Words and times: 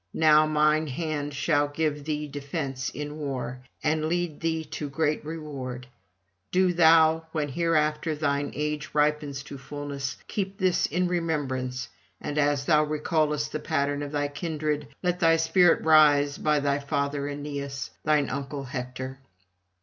Now 0.15 0.47
mine 0.47 0.87
hand 0.87 1.31
shall 1.35 1.67
give 1.67 2.05
thee 2.05 2.27
defence 2.27 2.89
in 2.89 3.19
war, 3.19 3.61
and 3.83 4.05
lead 4.05 4.39
thee 4.39 4.63
to 4.63 4.89
great 4.89 5.23
reward: 5.23 5.85
do 6.51 6.73
thou, 6.73 7.27
when 7.33 7.49
hereafter 7.49 8.15
thine 8.15 8.51
age 8.55 8.89
ripens 8.93 9.43
to 9.43 9.59
fulness, 9.59 10.17
keep 10.27 10.57
this 10.57 10.87
in 10.87 11.07
remembrance, 11.07 11.87
and 12.19 12.39
as 12.39 12.65
thou 12.65 12.83
recallest 12.83 13.51
the 13.51 13.59
pattern 13.59 14.01
of 14.01 14.11
thy 14.11 14.27
kindred, 14.27 14.87
let 15.03 15.19
thy 15.19 15.35
spirit 15.37 15.83
rise 15.83 16.33
to 16.37 16.41
thy 16.41 16.79
father 16.79 17.27
Aeneas, 17.29 17.91
thine 18.03 18.27
uncle 18.31 18.63
Hector.' 18.63 19.19